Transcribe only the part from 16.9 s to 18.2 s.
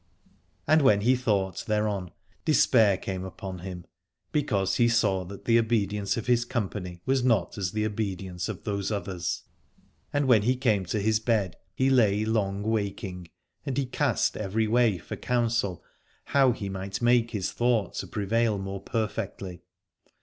make his thought to